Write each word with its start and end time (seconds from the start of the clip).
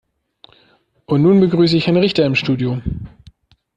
Und 1.05 1.21
nun 1.21 1.41
begrüße 1.41 1.77
ich 1.77 1.85
Herrn 1.85 1.97
Richter 1.97 2.25
im 2.25 2.33
Studio. 2.33 2.81